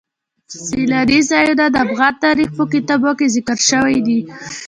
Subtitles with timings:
[0.65, 4.19] سیلانی ځایونه د افغان تاریخ په کتابونو کې ذکر شوی دي.